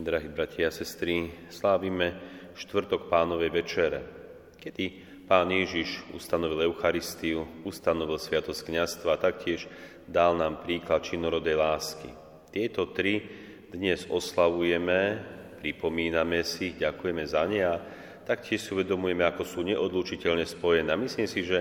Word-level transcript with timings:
Drahí 0.00 0.32
bratia 0.32 0.72
a 0.72 0.72
sestry, 0.72 1.28
slávime 1.52 2.16
štvrtok 2.56 3.12
pánovej 3.12 3.52
večere, 3.52 4.00
kedy 4.56 4.96
pán 5.28 5.52
Ježiš 5.52 6.08
ustanovil 6.16 6.72
Eucharistiu, 6.72 7.44
ustanovil 7.68 8.16
sviatosť 8.16 8.64
kniazstva 8.64 9.20
a 9.20 9.20
taktiež 9.20 9.68
dal 10.08 10.40
nám 10.40 10.64
príklad 10.64 11.04
činorodej 11.04 11.52
lásky. 11.52 12.08
Tieto 12.48 12.88
tri 12.88 13.28
dnes 13.68 14.08
oslavujeme, 14.08 15.20
pripomíname 15.60 16.48
si, 16.48 16.72
ďakujeme 16.80 17.24
za 17.28 17.44
ne 17.44 17.60
a 17.60 17.76
taktiež 18.24 18.64
si 18.64 18.72
uvedomujeme, 18.72 19.28
ako 19.28 19.44
sú 19.44 19.60
neodlučiteľne 19.68 20.48
spojené. 20.48 20.96
Myslím 20.96 21.28
si, 21.28 21.44
že 21.44 21.60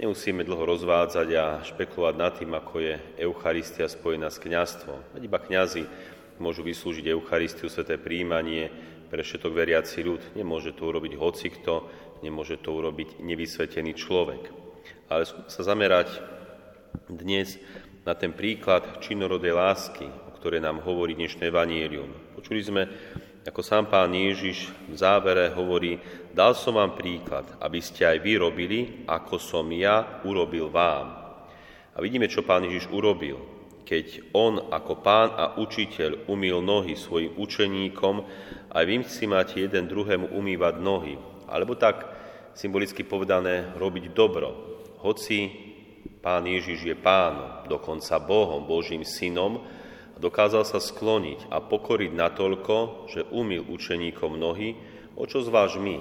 nemusíme 0.00 0.48
dlho 0.48 0.64
rozvádzať 0.64 1.28
a 1.36 1.60
špekulovať 1.60 2.14
nad 2.16 2.32
tým, 2.40 2.56
ako 2.56 2.80
je 2.80 2.94
Eucharistia 3.20 3.84
spojená 3.84 4.32
s 4.32 4.40
kniazstvom. 4.40 5.12
Veď 5.12 5.28
iba 5.28 5.44
kňazi 5.44 6.15
môžu 6.38 6.64
vyslúžiť 6.66 7.12
Eucharistiu, 7.12 7.68
sveté 7.68 7.96
príjmanie 8.00 8.68
pre 9.06 9.22
všetok 9.22 9.52
veriaci 9.54 10.02
ľud. 10.02 10.22
Nemôže 10.34 10.74
to 10.74 10.90
urobiť 10.90 11.12
hocikto, 11.16 11.86
nemôže 12.20 12.58
to 12.60 12.74
urobiť 12.74 13.22
nevysvetený 13.22 13.92
človek. 13.94 14.42
Ale 15.10 15.26
sa 15.26 15.62
zamerať 15.62 16.10
dnes 17.06 17.58
na 18.06 18.14
ten 18.14 18.34
príklad 18.34 19.02
činorodej 19.02 19.54
lásky, 19.54 20.06
o 20.06 20.30
ktorej 20.38 20.62
nám 20.62 20.82
hovorí 20.82 21.14
dnešné 21.14 21.50
evanielium. 21.50 22.10
Počuli 22.34 22.62
sme, 22.62 22.82
ako 23.46 23.62
sám 23.62 23.86
pán 23.86 24.10
Ježiš 24.10 24.70
v 24.90 24.94
závere 24.98 25.54
hovorí, 25.54 25.98
dal 26.34 26.54
som 26.58 26.78
vám 26.78 26.98
príklad, 26.98 27.46
aby 27.62 27.78
ste 27.78 28.06
aj 28.06 28.18
vy 28.18 28.32
robili, 28.38 28.80
ako 29.06 29.38
som 29.38 29.66
ja 29.70 30.22
urobil 30.26 30.70
vám. 30.70 31.14
A 31.94 31.98
vidíme, 32.02 32.26
čo 32.26 32.44
pán 32.44 32.66
Ježiš 32.66 32.90
urobil 32.90 33.55
keď 33.86 34.34
on 34.34 34.58
ako 34.74 34.98
pán 34.98 35.30
a 35.30 35.54
učiteľ 35.62 36.26
umýl 36.26 36.58
nohy 36.58 36.98
svojim 36.98 37.38
učeníkom, 37.38 38.14
aj 38.74 38.82
vy 38.82 38.96
si 39.06 39.30
máte 39.30 39.62
jeden 39.62 39.86
druhému 39.86 40.34
umývať 40.34 40.74
nohy. 40.82 41.14
Alebo 41.46 41.78
tak 41.78 42.02
symbolicky 42.58 43.06
povedané 43.06 43.70
robiť 43.78 44.10
dobro. 44.10 44.50
Hoci 45.06 45.54
pán 46.18 46.50
Ježiš 46.50 46.82
je 46.82 46.96
pánom, 46.98 47.62
dokonca 47.70 48.18
Bohom, 48.18 48.66
Božím 48.66 49.06
synom, 49.06 49.62
dokázal 50.18 50.66
sa 50.66 50.82
skloniť 50.82 51.46
a 51.54 51.62
pokoriť 51.62 52.10
natoľko, 52.10 53.06
že 53.06 53.30
umýl 53.30 53.62
učeníkom 53.70 54.34
nohy, 54.34 54.74
o 55.14 55.22
čo 55.30 55.46
zvlášť 55.46 55.76
my 55.78 55.96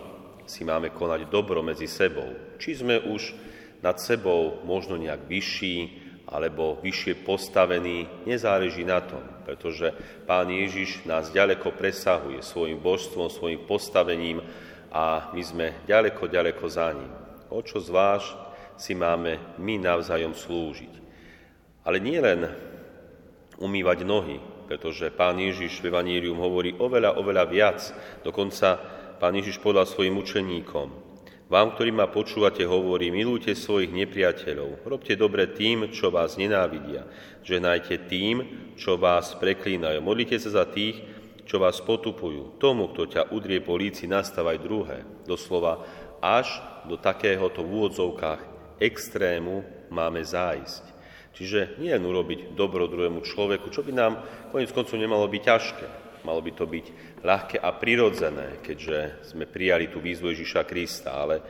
si 0.49 0.65
máme 0.65 0.89
konať 0.89 1.29
dobro 1.29 1.61
medzi 1.61 1.85
sebou. 1.85 2.57
Či 2.57 2.81
sme 2.81 2.97
už 2.97 3.37
nad 3.85 4.01
sebou 4.01 4.65
možno 4.65 4.97
nejak 4.97 5.29
vyšší, 5.29 6.04
alebo 6.25 6.81
vyššie 6.81 7.21
postavený, 7.21 8.25
nezáleží 8.25 8.81
na 8.81 9.01
tom, 9.01 9.21
pretože 9.45 9.93
Pán 10.25 10.49
Ježiš 10.49 11.05
nás 11.05 11.29
ďaleko 11.29 11.69
presahuje 11.77 12.41
svojim 12.41 12.81
božstvom, 12.81 13.29
svojim 13.29 13.61
postavením 13.61 14.41
a 14.89 15.29
my 15.35 15.41
sme 15.45 15.65
ďaleko, 15.85 16.25
ďaleko 16.25 16.65
za 16.65 16.89
ním. 16.97 17.11
O 17.53 17.61
čo 17.61 17.77
zvlášť 17.77 18.33
si 18.75 18.97
máme 18.97 19.37
my 19.61 19.77
navzájom 19.79 20.33
slúžiť. 20.33 20.93
Ale 21.85 22.01
nie 22.01 22.17
len 22.17 22.49
umývať 23.61 24.01
nohy, 24.01 24.41
pretože 24.65 25.13
Pán 25.13 25.37
Ježiš 25.37 25.79
v 25.79 25.93
Evanílium 25.93 26.41
hovorí 26.41 26.73
oveľa, 26.75 27.21
oveľa 27.21 27.45
viac. 27.45 27.79
Dokonca 28.25 28.81
Pán 29.21 29.37
Ježiš 29.37 29.61
povedal 29.61 29.85
svojim 29.85 30.17
učeníkom, 30.17 31.14
vám, 31.45 31.77
ktorí 31.77 31.93
ma 31.93 32.09
počúvate, 32.09 32.65
hovorí, 32.65 33.13
milujte 33.13 33.53
svojich 33.53 33.93
nepriateľov, 33.93 34.85
robte 34.85 35.13
dobre 35.13 35.49
tým, 35.53 35.93
čo 35.93 36.09
vás 36.09 36.37
nenávidia, 36.41 37.05
ženajte 37.45 38.09
tým, 38.09 38.35
čo 38.73 38.97
vás 38.97 39.37
preklínajú, 39.37 40.01
modlite 40.01 40.41
sa 40.41 40.63
za 40.63 40.65
tých, 40.65 40.97
čo 41.45 41.61
vás 41.61 41.77
potupujú. 41.77 42.57
Tomu, 42.57 42.89
kto 42.89 43.05
ťa 43.05 43.21
udrie 43.29 43.61
po 43.61 43.77
líci, 43.77 44.09
nastávaj 44.09 44.57
druhé. 44.65 45.05
Doslova 45.29 45.85
až 46.17 46.57
do 46.89 46.97
takéhoto 46.97 47.61
v 47.61 47.69
úvodzovkách 47.69 48.41
extrému 48.81 49.61
máme 49.93 50.25
zájsť. 50.25 50.83
Čiže 51.35 51.77
nie 51.77 51.91
len 51.91 52.01
urobiť 52.01 52.55
dobro 52.57 52.89
druhému 52.89 53.21
človeku, 53.21 53.69
čo 53.69 53.85
by 53.85 53.91
nám 53.93 54.13
konec 54.49 54.71
koncov 54.73 54.97
nemalo 54.97 55.27
byť 55.27 55.41
ťažké. 55.43 55.87
Malo 56.25 56.41
by 56.41 56.51
to 56.57 56.65
byť 56.65 56.85
ľahké 57.21 57.61
a 57.61 57.69
prirodzené, 57.77 58.57
keďže 58.65 59.29
sme 59.29 59.45
prijali 59.45 59.93
tú 59.93 60.01
výzvu 60.01 60.33
Ježiša 60.33 60.65
Krista, 60.65 61.21
ale 61.21 61.45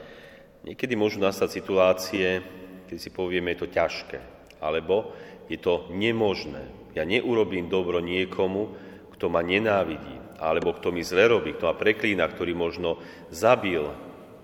niekedy 0.68 1.00
môžu 1.00 1.24
nastať 1.24 1.48
situácie, 1.48 2.44
keď 2.92 2.98
si 3.00 3.10
povieme, 3.16 3.56
je 3.56 3.64
to 3.64 3.72
ťažké, 3.72 4.20
alebo 4.60 5.16
je 5.48 5.56
to 5.56 5.88
nemožné. 5.96 6.92
Ja 6.92 7.08
neurobím 7.08 7.72
dobro 7.72 8.04
niekomu, 8.04 8.76
kto 9.16 9.32
ma 9.32 9.40
nenávidí, 9.40 10.20
alebo 10.44 10.76
kto 10.76 10.92
mi 10.92 11.00
zle 11.00 11.32
robí, 11.32 11.56
kto 11.56 11.72
ma 11.72 11.76
preklína, 11.80 12.28
ktorý 12.28 12.52
možno 12.52 13.00
zabil 13.32 13.88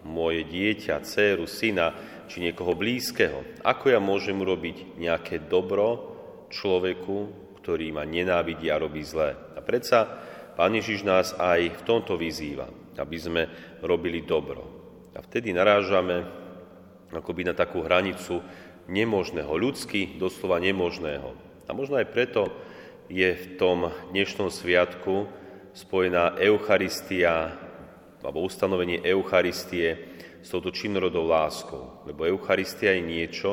moje 0.08 0.48
dieťa, 0.48 1.04
dceru, 1.04 1.46
syna, 1.46 1.94
či 2.32 2.40
niekoho 2.40 2.72
blízkeho. 2.74 3.62
Ako 3.68 3.92
ja 3.92 4.00
môžem 4.00 4.40
urobiť 4.40 4.96
nejaké 4.96 5.44
dobro 5.52 6.16
človeku, 6.48 7.28
ktorý 7.62 7.94
ma 7.94 8.08
nenávidí 8.08 8.72
a 8.72 8.80
robí 8.80 9.04
zlé. 9.04 9.36
A 9.62 9.68
predsa 9.70 10.10
Pán 10.58 10.74
Ježiš 10.74 11.06
nás 11.06 11.38
aj 11.38 11.70
v 11.78 11.86
tomto 11.86 12.18
vyzýva, 12.18 12.66
aby 12.98 13.18
sme 13.22 13.46
robili 13.86 14.26
dobro. 14.26 14.66
A 15.14 15.22
vtedy 15.22 15.54
narážame 15.54 16.26
akoby 17.14 17.46
na 17.46 17.54
takú 17.54 17.86
hranicu 17.86 18.42
nemožného, 18.90 19.54
ľudsky 19.54 20.18
doslova 20.18 20.58
nemožného. 20.58 21.38
A 21.70 21.78
možno 21.78 22.02
aj 22.02 22.10
preto 22.10 22.50
je 23.06 23.38
v 23.38 23.46
tom 23.62 23.94
dnešnom 24.10 24.50
sviatku 24.50 25.30
spojená 25.78 26.42
Eucharistia 26.42 27.54
alebo 28.22 28.42
ustanovenie 28.42 29.02
Eucharistie 29.06 29.98
s 30.42 30.50
touto 30.50 30.74
činorodou 30.74 31.26
láskou. 31.30 32.02
Lebo 32.10 32.26
Eucharistia 32.26 32.98
je 32.98 33.04
niečo, 33.06 33.52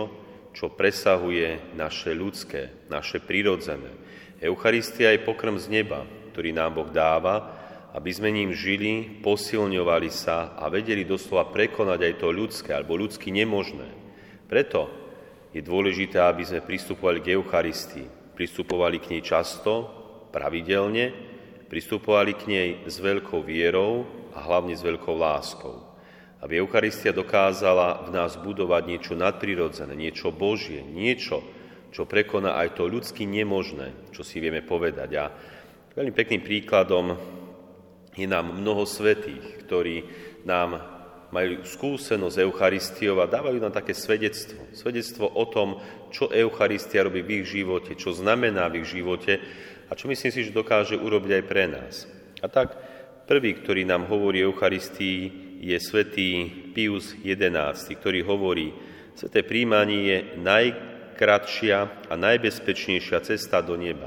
čo 0.57 0.73
presahuje 0.73 1.77
naše 1.79 2.13
ľudské, 2.17 2.89
naše 2.91 3.23
prirodzené. 3.23 3.95
Eucharistia 4.39 5.11
je 5.11 5.27
pokrm 5.27 5.59
z 5.59 5.67
neba, 5.67 6.07
ktorý 6.31 6.55
nám 6.55 6.79
Boh 6.79 6.91
dáva, 6.95 7.59
aby 7.91 8.11
sme 8.15 8.31
ním 8.31 8.55
žili, 8.55 9.19
posilňovali 9.19 10.11
sa 10.15 10.55
a 10.55 10.71
vedeli 10.71 11.03
doslova 11.03 11.51
prekonať 11.51 11.99
aj 12.07 12.15
to 12.23 12.29
ľudské 12.31 12.71
alebo 12.71 12.95
ľudsky 12.95 13.35
nemožné. 13.35 13.91
Preto 14.47 14.87
je 15.51 15.59
dôležité, 15.59 16.23
aby 16.23 16.47
sme 16.47 16.63
pristupovali 16.63 17.19
k 17.19 17.35
Eucharistii. 17.35 18.07
Pristupovali 18.39 19.03
k 19.03 19.19
nej 19.19 19.23
často, 19.27 19.91
pravidelne, 20.31 21.11
pristupovali 21.67 22.33
k 22.39 22.43
nej 22.47 22.69
s 22.87 23.03
veľkou 23.03 23.43
vierou 23.43 24.07
a 24.31 24.39
hlavne 24.47 24.79
s 24.79 24.87
veľkou 24.87 25.19
láskou 25.19 25.89
aby 26.39 26.63
Eucharistia 26.63 27.11
dokázala 27.11 28.07
v 28.07 28.15
nás 28.15 28.39
budovať 28.39 28.83
niečo 28.87 29.15
nadprirodzené, 29.19 29.99
niečo 29.99 30.31
Božie, 30.31 30.87
niečo, 30.87 31.43
čo 31.93 32.05
prekoná 32.05 32.57
aj 32.61 32.77
to 32.77 32.85
ľudsky 32.87 33.25
nemožné, 33.25 34.13
čo 34.13 34.21
si 34.25 34.39
vieme 34.39 34.61
povedať. 34.61 35.11
A 35.17 35.25
veľmi 35.97 36.13
pekným 36.13 36.43
príkladom 36.45 37.17
je 38.19 38.27
nám 38.27 38.55
mnoho 38.55 38.83
svetých, 38.85 39.65
ktorí 39.65 39.97
nám 40.45 40.99
majú 41.29 41.61
skúsenosť 41.61 42.41
Eucharistiou 42.41 43.21
a 43.21 43.29
dávajú 43.29 43.61
nám 43.61 43.77
také 43.77 43.93
svedectvo. 43.93 44.65
Svedectvo 44.73 45.29
o 45.29 45.45
tom, 45.45 45.77
čo 46.09 46.33
Eucharistia 46.33 47.05
robí 47.05 47.21
v 47.21 47.45
ich 47.45 47.53
živote, 47.53 47.93
čo 48.01 48.17
znamená 48.17 48.73
v 48.73 48.81
ich 48.81 48.89
živote 48.97 49.37
a 49.89 49.93
čo 49.93 50.09
myslím 50.09 50.33
si, 50.33 50.41
že 50.49 50.57
dokáže 50.57 50.97
urobiť 50.97 51.31
aj 51.41 51.45
pre 51.45 51.65
nás. 51.69 52.09
A 52.41 52.49
tak 52.49 52.77
prvý, 53.29 53.61
ktorý 53.61 53.85
nám 53.85 54.09
hovorí 54.09 54.41
o 54.41 54.53
Eucharistii, 54.53 55.49
je 55.59 55.77
svätý 55.83 56.49
Pius 56.73 57.19
XI, 57.19 57.75
ktorý 57.75 58.23
hovorí, 58.25 58.73
sveté 59.19 59.43
príjmanie 59.43 60.01
je 60.07 60.19
najkratšia 61.19 62.07
a 62.07 62.15
najbezpečnejšia 62.15 63.19
cesta 63.27 63.59
do 63.59 63.75
neba. 63.75 64.07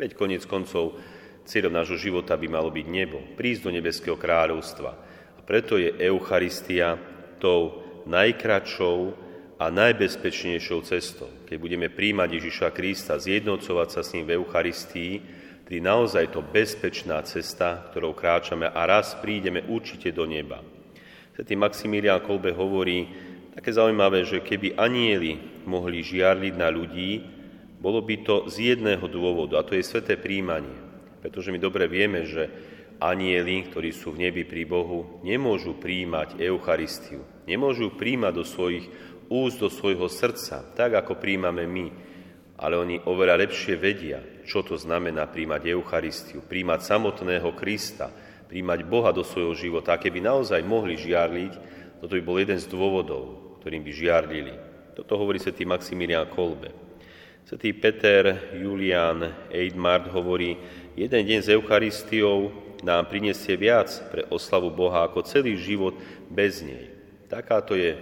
Veď 0.00 0.16
konec 0.16 0.48
koncov 0.48 0.96
cieľom 1.44 1.76
nášho 1.76 2.00
života 2.00 2.32
by 2.32 2.48
malo 2.48 2.72
byť 2.72 2.86
nebo, 2.88 3.20
prísť 3.36 3.68
do 3.68 3.70
nebeského 3.76 4.16
kráľovstva. 4.16 4.90
A 5.36 5.40
preto 5.44 5.76
je 5.76 5.92
Eucharistia 6.00 6.96
tou 7.36 7.84
najkračšou 8.08 9.12
a 9.60 9.68
najbezpečnejšou 9.68 10.80
cestou. 10.88 11.28
Keď 11.44 11.60
budeme 11.60 11.92
príjmať 11.92 12.40
Ježiša 12.40 12.72
Krista, 12.72 13.20
zjednocovať 13.20 13.88
sa 13.92 14.00
s 14.00 14.16
ním 14.16 14.24
v 14.24 14.40
Eucharistii, 14.40 15.12
tedy 15.68 15.84
naozaj 15.84 16.32
to 16.32 16.40
bezpečná 16.40 17.20
cesta, 17.28 17.84
ktorou 17.92 18.16
kráčame 18.16 18.64
a 18.64 18.80
raz 18.88 19.12
prídeme 19.20 19.60
určite 19.68 20.08
do 20.08 20.24
neba. 20.24 20.64
Svetý 21.36 21.52
Maximilián 21.52 22.24
Kolbe 22.24 22.48
hovorí 22.56 23.25
také 23.56 23.72
zaujímavé, 23.72 24.28
že 24.28 24.44
keby 24.44 24.76
anieli 24.76 25.64
mohli 25.64 26.04
žiarliť 26.04 26.54
na 26.60 26.68
ľudí, 26.68 27.24
bolo 27.80 28.04
by 28.04 28.14
to 28.20 28.36
z 28.52 28.76
jedného 28.76 29.04
dôvodu, 29.08 29.56
a 29.56 29.64
to 29.64 29.72
je 29.72 29.84
sveté 29.84 30.20
príjmanie. 30.20 30.76
Pretože 31.24 31.48
my 31.48 31.58
dobre 31.58 31.88
vieme, 31.88 32.28
že 32.28 32.52
anieli, 33.00 33.68
ktorí 33.68 33.92
sú 33.92 34.12
v 34.12 34.28
nebi 34.28 34.44
pri 34.44 34.68
Bohu, 34.68 35.20
nemôžu 35.24 35.76
príjmať 35.76 36.40
Eucharistiu. 36.40 37.24
Nemôžu 37.48 37.92
príjmať 37.96 38.32
do 38.32 38.44
svojich 38.44 38.84
úst, 39.28 39.60
do 39.60 39.68
svojho 39.68 40.08
srdca, 40.08 40.64
tak 40.76 40.96
ako 40.96 41.16
príjmame 41.16 41.64
my. 41.68 41.86
Ale 42.56 42.80
oni 42.80 42.96
oveľa 43.04 43.44
lepšie 43.44 43.76
vedia, 43.76 44.24
čo 44.48 44.64
to 44.64 44.80
znamená 44.80 45.28
príjmať 45.28 45.62
Eucharistiu, 45.76 46.40
príjmať 46.40 46.80
samotného 46.88 47.52
Krista, 47.52 48.08
príjmať 48.48 48.80
Boha 48.88 49.12
do 49.12 49.20
svojho 49.20 49.52
života. 49.52 49.92
A 49.92 50.00
keby 50.00 50.24
naozaj 50.24 50.64
mohli 50.64 50.96
žiarliť, 50.96 51.52
toto 52.00 52.16
by 52.16 52.22
bol 52.24 52.40
jeden 52.40 52.56
z 52.56 52.66
dôvodov, 52.72 53.45
ktorým 53.66 53.82
by 53.82 53.92
žiarlili. 53.98 54.54
Toto 54.94 55.18
hovorí 55.18 55.42
svätý 55.42 55.66
Maximilián 55.66 56.30
Kolbe. 56.30 56.70
Svetý 57.42 57.74
Peter 57.74 58.54
Julian 58.54 59.50
Eidmart 59.50 60.06
hovorí, 60.14 60.54
jeden 60.94 61.26
deň 61.26 61.38
s 61.42 61.50
Eucharistiou 61.50 62.54
nám 62.86 63.10
prinesie 63.10 63.58
viac 63.58 63.90
pre 64.14 64.22
oslavu 64.30 64.70
Boha 64.70 65.10
ako 65.10 65.26
celý 65.26 65.58
život 65.58 65.98
bez 66.30 66.62
nej. 66.62 66.94
Takáto 67.26 67.74
je 67.74 67.98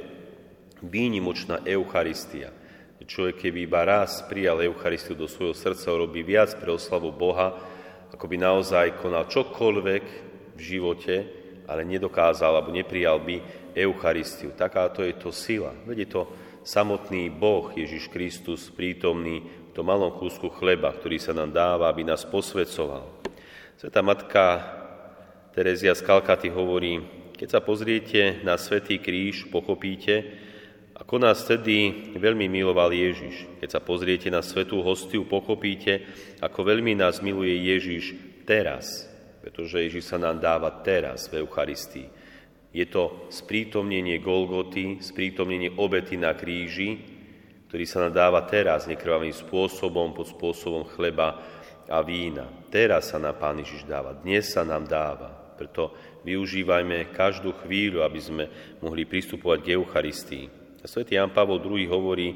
výnimočná 0.85 1.65
Eucharistia. 1.65 2.53
Človek, 3.01 3.49
keby 3.49 3.65
iba 3.65 3.89
raz 3.89 4.21
prijal 4.29 4.61
Eucharistiu 4.69 5.17
do 5.17 5.25
svojho 5.25 5.57
srdca, 5.57 5.97
robí 5.97 6.21
viac 6.21 6.61
pre 6.61 6.77
oslavu 6.77 7.09
Boha, 7.09 7.57
ako 8.13 8.25
by 8.29 8.37
naozaj 8.37 9.01
konal 9.01 9.33
čokoľvek 9.33 10.05
v 10.57 10.61
živote, 10.61 11.15
ale 11.65 11.89
nedokázal 11.89 12.53
alebo 12.53 12.69
neprijal 12.69 13.17
by 13.17 13.64
Eucharistiu. 13.75 14.55
Takáto 14.55 15.03
je 15.03 15.15
to 15.19 15.35
sila. 15.35 15.75
Veď 15.85 15.97
je 16.07 16.09
to 16.09 16.23
samotný 16.65 17.29
Boh 17.29 17.69
Ježiš 17.75 18.09
Kristus 18.09 18.73
prítomný 18.73 19.45
v 19.45 19.71
tom 19.75 19.91
malom 19.91 20.15
kúsku 20.15 20.49
chleba, 20.49 20.95
ktorý 20.95 21.21
sa 21.21 21.37
nám 21.37 21.53
dáva, 21.53 21.91
aby 21.91 22.07
nás 22.07 22.25
posvedcoval. 22.25 23.05
Sveta 23.77 24.01
matka 24.01 24.45
Terezia 25.53 25.93
z 25.93 26.03
Kalkaty 26.03 26.49
hovorí, 26.51 27.03
keď 27.35 27.49
sa 27.51 27.61
pozriete 27.61 28.41
na 28.47 28.55
Svetý 28.55 29.03
kríž, 29.03 29.51
pochopíte, 29.51 30.41
ako 30.95 31.19
nás 31.19 31.43
vtedy 31.43 32.15
veľmi 32.15 32.47
miloval 32.47 32.95
Ježiš. 32.95 33.51
Keď 33.59 33.69
sa 33.69 33.81
pozriete 33.83 34.31
na 34.31 34.47
svetú 34.47 34.79
hostiu, 34.79 35.27
pochopíte, 35.27 36.07
ako 36.39 36.71
veľmi 36.71 36.95
nás 36.95 37.19
miluje 37.19 37.51
Ježiš 37.75 38.15
teraz, 38.47 39.11
pretože 39.43 39.83
Ježiš 39.83 40.07
sa 40.07 40.23
nám 40.23 40.39
dáva 40.39 40.71
teraz 40.87 41.27
v 41.27 41.43
Eucharistii. 41.43 42.07
Je 42.75 42.91
to 42.91 43.31
sprítomnenie 43.31 44.19
Golgoty, 44.19 44.99
sprítomnenie 44.99 45.79
obety 45.79 46.19
na 46.19 46.35
kríži, 46.35 46.99
ktorý 47.71 47.85
sa 47.87 48.03
nám 48.03 48.13
dáva 48.19 48.43
teraz 48.51 48.91
nekrvavým 48.91 49.31
spôsobom, 49.31 50.11
pod 50.11 50.35
spôsobom 50.35 50.83
chleba 50.91 51.39
a 51.87 52.03
vína. 52.03 52.51
Teraz 52.75 53.15
sa 53.15 53.23
nám 53.23 53.39
Pán 53.39 53.63
Ježiš 53.63 53.87
dáva, 53.87 54.19
dnes 54.19 54.51
sa 54.51 54.67
nám 54.67 54.91
dáva. 54.91 55.55
Preto 55.55 55.95
využívajme 56.27 57.15
každú 57.15 57.55
chvíľu, 57.63 58.03
aby 58.03 58.19
sme 58.19 58.45
mohli 58.83 59.07
pristupovať 59.07 59.59
k 59.63 59.79
Eucharistii. 59.79 60.45
A 60.83 60.91
svätý 60.91 61.15
Jan 61.15 61.31
Pavol 61.31 61.63
II 61.63 61.87
hovorí, 61.87 62.35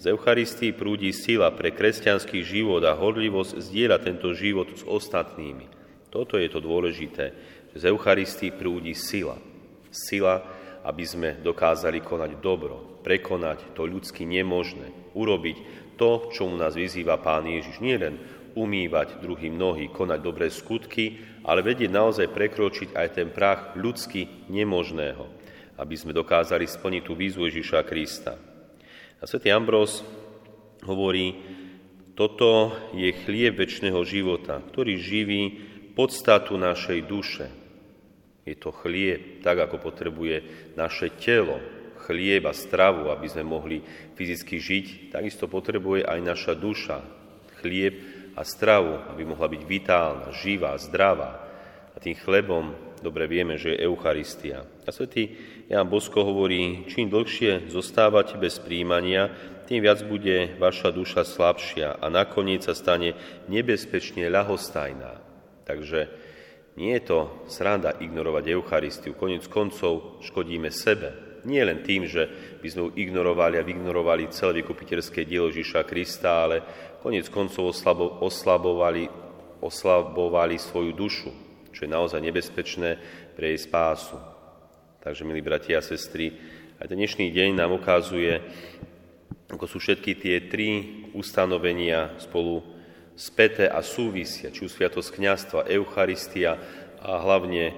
z 0.00 0.14
Eucharistii 0.14 0.72
prúdi 0.72 1.10
sila 1.10 1.50
pre 1.50 1.74
kresťanský 1.74 2.46
život 2.46 2.80
a 2.86 2.94
horlivosť 2.94 3.58
zdieľa 3.58 3.98
tento 4.00 4.32
život 4.38 4.70
s 4.70 4.86
ostatnými. 4.86 5.66
Toto 6.14 6.38
je 6.38 6.46
to 6.46 6.62
dôležité, 6.62 7.34
že 7.74 7.84
z 7.84 7.84
Eucharistii 7.90 8.54
prúdi 8.54 8.94
sila. 8.94 9.49
Sila, 9.90 10.42
aby 10.86 11.04
sme 11.04 11.28
dokázali 11.42 12.00
konať 12.00 12.40
dobro, 12.40 13.02
prekonať 13.04 13.74
to 13.76 13.84
ľudsky 13.84 14.24
nemožné, 14.24 15.12
urobiť 15.12 15.56
to, 16.00 16.32
čomu 16.32 16.56
nás 16.56 16.72
vyzýva 16.78 17.20
Pán 17.20 17.44
Ježiš. 17.44 17.84
Nie 17.84 18.00
len 18.00 18.16
umývať 18.56 19.20
druhým 19.20 19.54
nohy, 19.54 19.92
konať 19.92 20.18
dobré 20.22 20.48
skutky, 20.48 21.20
ale 21.44 21.60
vedieť 21.60 21.90
naozaj 21.92 22.32
prekročiť 22.32 22.96
aj 22.96 23.08
ten 23.14 23.28
prach 23.30 23.76
ľudsky 23.76 24.48
nemožného 24.48 25.40
aby 25.80 25.96
sme 25.96 26.12
dokázali 26.12 26.68
splniť 26.68 27.02
tú 27.08 27.16
výzvu 27.16 27.48
Ježiša 27.48 27.80
Krista. 27.88 28.36
A 29.16 29.24
svätý 29.24 29.48
Ambrós 29.48 30.04
hovorí, 30.84 31.40
toto 32.12 32.76
je 32.92 33.08
chlieb 33.24 33.56
väčšného 33.56 33.96
života, 34.04 34.60
ktorý 34.60 35.00
živí 35.00 35.42
podstatu 35.96 36.60
našej 36.60 37.00
duše. 37.08 37.48
Je 38.50 38.58
to 38.58 38.74
chlieb, 38.74 39.46
tak 39.46 39.62
ako 39.62 39.78
potrebuje 39.78 40.42
naše 40.74 41.14
telo, 41.14 41.62
chlieb 42.10 42.42
a 42.50 42.50
stravu, 42.50 43.14
aby 43.14 43.30
sme 43.30 43.46
mohli 43.46 43.78
fyzicky 44.18 44.58
žiť, 44.58 44.86
takisto 45.14 45.46
potrebuje 45.46 46.02
aj 46.02 46.18
naša 46.18 46.58
duša, 46.58 46.98
chlieb 47.62 47.94
a 48.34 48.42
stravu, 48.42 48.98
aby 49.14 49.22
mohla 49.22 49.46
byť 49.46 49.62
vitálna, 49.62 50.34
živá, 50.34 50.74
zdravá. 50.82 51.46
A 51.94 52.02
tým 52.02 52.18
chlebom 52.18 52.74
dobre 53.06 53.30
vieme, 53.30 53.54
že 53.54 53.74
je 53.74 53.86
Eucharistia. 53.86 54.66
A 54.82 54.90
svätý 54.90 55.38
Jan 55.70 55.86
Bosko 55.86 56.26
hovorí, 56.26 56.90
čím 56.90 57.06
dlhšie 57.06 57.70
zostávate 57.70 58.34
bez 58.34 58.58
príjmania, 58.58 59.30
tým 59.70 59.86
viac 59.86 60.02
bude 60.02 60.58
vaša 60.58 60.90
duša 60.90 61.22
slabšia 61.22 62.02
a 62.02 62.06
nakoniec 62.10 62.66
sa 62.66 62.74
stane 62.74 63.14
nebezpečne 63.46 64.26
ľahostajná. 64.26 65.22
Takže 65.62 66.10
nie 66.78 66.94
je 66.98 67.02
to 67.02 67.18
sranda 67.50 67.98
ignorovať 67.98 68.44
Eucharistiu. 68.54 69.12
Konec 69.18 69.46
koncov 69.50 70.22
škodíme 70.22 70.70
sebe. 70.70 71.42
Nie 71.48 71.64
len 71.64 71.80
tým, 71.80 72.04
že 72.04 72.28
by 72.60 72.68
sme 72.68 72.80
ju 72.86 72.90
ignorovali 73.00 73.56
a 73.56 73.64
vygnorovali 73.64 74.28
celé 74.28 74.60
vykupiteľské 74.60 75.24
dielo 75.24 75.48
Ježiša 75.48 75.88
Krista, 75.88 76.44
ale 76.44 76.62
konec 77.00 77.32
koncov 77.32 77.72
oslabo, 77.72 78.20
oslabovali, 78.20 79.08
oslabovali 79.64 80.60
svoju 80.60 80.92
dušu 80.92 81.50
čo 81.72 81.86
je 81.86 81.96
naozaj 81.96 82.20
nebezpečné 82.20 82.98
pre 83.32 83.54
jej 83.54 83.60
spásu. 83.62 84.18
Takže, 85.00 85.24
milí 85.24 85.40
bratia 85.40 85.80
a 85.80 85.86
sestry, 85.86 86.34
aj 86.76 86.92
dnešný 86.92 87.32
deň 87.32 87.56
nám 87.56 87.72
ukazuje, 87.72 88.36
ako 89.48 89.64
sú 89.64 89.80
všetky 89.80 90.12
tie 90.18 90.36
tri 90.52 90.68
ustanovenia 91.16 92.20
spolu 92.20 92.60
späté 93.16 93.66
a 93.70 93.80
súvisia, 93.80 94.50
či 94.50 94.66
už 94.66 94.74
sviatosť 94.74 95.10
kniastva, 95.16 95.68
Eucharistia 95.70 96.58
a 97.00 97.20
hlavne 97.20 97.74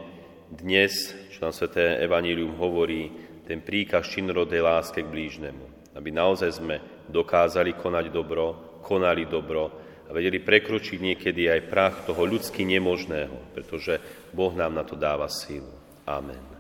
dnes, 0.53 1.15
čo 1.33 1.49
nám 1.49 1.55
sveté 1.57 2.01
Evanílium 2.03 2.57
hovorí, 2.59 3.09
ten 3.49 3.65
príkaz 3.65 4.09
činorodej 4.13 4.63
láske 4.63 5.03
k 5.03 5.13
blížnemu. 5.13 5.95
Aby 5.97 6.15
naozaj 6.15 6.51
sme 6.57 6.81
dokázali 7.11 7.77
konať 7.77 8.09
dobro, 8.09 8.81
konali 8.81 9.29
dobro, 9.29 9.83
a 10.09 10.11
vedeli 10.13 10.45
prekročiť 10.45 11.01
niekedy 11.01 11.49
aj 11.49 11.73
prach 11.73 11.97
toho 12.05 12.29
ľudsky 12.29 12.69
nemožného, 12.69 13.57
pretože 13.57 13.97
Boh 14.29 14.53
nám 14.53 14.77
na 14.77 14.85
to 14.85 14.93
dáva 14.93 15.25
sílu. 15.33 15.73
Amen. 16.05 16.52